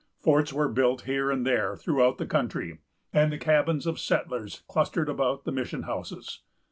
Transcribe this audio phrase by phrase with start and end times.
[0.19, 2.79] Forts were built here and there throughout the country,
[3.13, 6.41] and the cabins of settlers clustered about the mission houses.